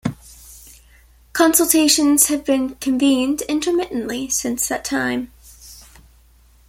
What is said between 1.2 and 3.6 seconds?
Consultations have been convened